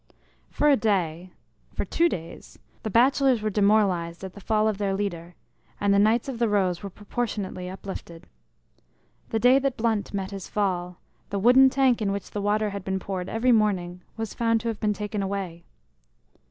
For 0.49 0.67
a 0.67 0.75
day 0.75 1.31
for 1.75 1.85
two 1.85 2.09
days 2.09 2.57
the 2.81 2.89
bachelors 2.89 3.43
were 3.43 3.51
demoralized 3.51 4.23
at 4.23 4.33
the 4.33 4.41
fall 4.41 4.67
of 4.67 4.79
their 4.79 4.95
leader, 4.95 5.35
and 5.79 5.93
the 5.93 5.99
Knights 5.99 6.27
of 6.27 6.39
the 6.39 6.49
Rose 6.49 6.81
were 6.81 6.89
proportionately 6.89 7.69
uplifted. 7.69 8.25
The 9.29 9.37
day 9.37 9.59
that 9.59 9.77
Blunt 9.77 10.11
met 10.11 10.31
his 10.31 10.49
fall, 10.49 10.97
the 11.29 11.37
wooden 11.37 11.69
tank 11.69 12.01
in 12.01 12.11
which 12.11 12.31
the 12.31 12.41
water 12.41 12.71
had 12.71 12.83
been 12.83 12.97
poured 12.97 13.29
every 13.29 13.51
morning 13.51 14.01
was 14.17 14.33
found 14.33 14.59
to 14.61 14.69
have 14.69 14.79
been 14.79 14.93
taken 14.93 15.21
away. 15.21 15.65